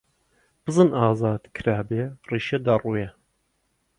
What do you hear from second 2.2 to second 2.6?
ڕیشە